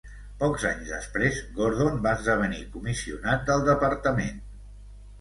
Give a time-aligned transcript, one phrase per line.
[0.43, 4.47] Pocs anys després Gordon va esdevenir comissionat del departament.